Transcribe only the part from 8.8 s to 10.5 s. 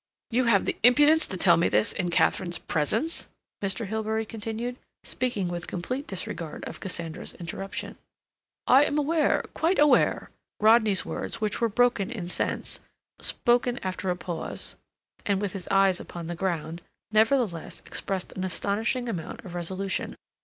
am aware, quite aware—"